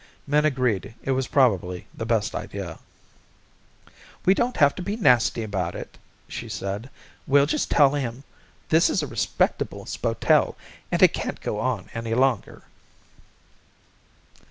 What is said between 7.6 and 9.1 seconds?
tell him this is a